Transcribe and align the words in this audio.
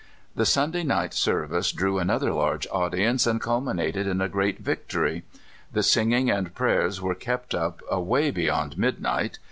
The 0.35 0.47
Sunday 0.47 0.81
night 0.81 1.13
service 1.13 1.71
drew 1.71 1.99
another 1.99 2.33
large 2.33 2.65
audience, 2.71 3.27
and 3.27 3.39
culminated 3.39 4.07
in 4.07 4.19
a 4.19 4.27
great 4.27 4.57
victory. 4.61 5.21
The 5.73 5.83
singing 5.83 6.27
and 6.27 6.55
prayers 6.55 6.99
were 6.99 7.13
kept 7.13 7.53
up 7.53 7.83
away 7.87 8.31
beyond 8.31 8.79
midnight. 8.79 9.37